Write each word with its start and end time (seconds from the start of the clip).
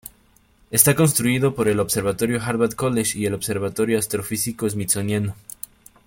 Está 0.71 0.95
constituido 0.95 1.53
por 1.53 1.67
el 1.67 1.79
observatorio 1.79 2.41
Harvard 2.41 2.73
College 2.73 3.19
y 3.19 3.27
el 3.27 3.35
observatorio 3.35 3.99
astrofísico 3.99 4.67
smithsoniano. 4.67 5.35